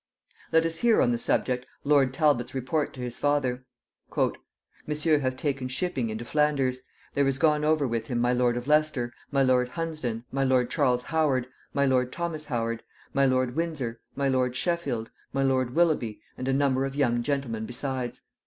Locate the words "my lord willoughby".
15.33-16.19